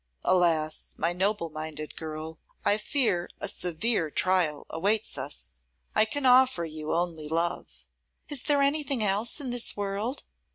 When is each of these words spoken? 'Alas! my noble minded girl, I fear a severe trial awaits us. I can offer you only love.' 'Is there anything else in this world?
'Alas! 0.23 0.95
my 0.97 1.13
noble 1.13 1.51
minded 1.51 1.95
girl, 1.95 2.39
I 2.65 2.79
fear 2.79 3.29
a 3.39 3.47
severe 3.47 4.09
trial 4.09 4.65
awaits 4.71 5.15
us. 5.15 5.51
I 5.93 6.05
can 6.05 6.25
offer 6.25 6.65
you 6.65 6.91
only 6.91 7.27
love.' 7.29 7.85
'Is 8.27 8.41
there 8.41 8.63
anything 8.63 9.03
else 9.03 9.39
in 9.39 9.51
this 9.51 9.77
world? 9.77 10.23